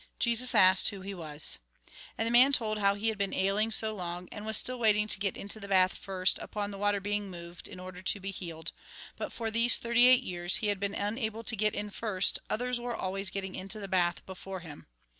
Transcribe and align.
Jesus 0.17 0.55
asked 0.55 0.89
who 0.89 1.01
he 1.01 1.13
was. 1.13 1.59
And 2.17 2.25
the 2.25 2.31
man 2.31 2.53
told 2.53 2.79
how 2.79 2.95
he 2.95 3.09
had 3.09 3.19
been 3.19 3.35
ailing 3.35 3.69
so 3.71 3.93
long, 3.93 4.27
and 4.31 4.43
v/as 4.45 4.57
still 4.57 4.79
waiting 4.79 5.07
to 5.07 5.19
get 5.19 5.37
into 5.37 5.59
the 5.59 5.67
bath 5.67 5.93
first, 5.95 6.39
upon 6.39 6.71
the 6.71 6.79
water 6.79 6.99
being 6.99 7.29
moved, 7.29 7.67
in 7.67 7.79
order 7.79 8.01
to 8.01 8.19
be 8.19 8.31
healed; 8.31 8.71
but 9.15 9.31
for 9.31 9.51
these 9.51 9.77
thirty 9.77 10.07
eight 10.07 10.23
years 10.23 10.55
he 10.55 10.69
had 10.69 10.79
been 10.79 10.95
unable 10.95 11.43
to 11.43 11.55
get 11.55 11.75
in 11.75 11.91
first, 11.91 12.39
others 12.49 12.79
always 12.79 13.29
getting 13.29 13.53
into 13.53 13.79
the 13.79 13.87
bath 13.87 14.25
before 14.25 14.61
him. 14.61 14.87